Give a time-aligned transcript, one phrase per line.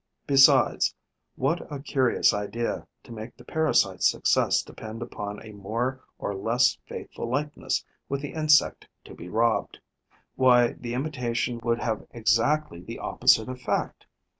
[0.25, 0.95] Besides,
[1.35, 6.79] what a curious idea, to make the parasite's success depend upon a more or less
[6.87, 9.77] faithful likeness with the insect to be robbed!
[10.35, 14.07] Why, the imitation would have exactly the opposite effect!